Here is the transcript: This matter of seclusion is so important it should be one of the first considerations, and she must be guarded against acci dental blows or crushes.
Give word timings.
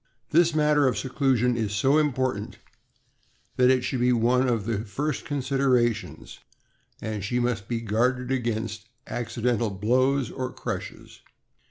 This 0.31 0.55
matter 0.55 0.87
of 0.87 0.97
seclusion 0.97 1.55
is 1.55 1.73
so 1.73 1.99
important 1.99 2.57
it 3.55 3.83
should 3.83 3.99
be 3.99 4.11
one 4.11 4.49
of 4.49 4.65
the 4.65 4.79
first 4.79 5.25
considerations, 5.25 6.39
and 7.03 7.23
she 7.23 7.39
must 7.39 7.67
be 7.67 7.81
guarded 7.81 8.31
against 8.31 8.89
acci 9.05 9.43
dental 9.43 9.69
blows 9.69 10.31
or 10.31 10.51
crushes. 10.51 11.21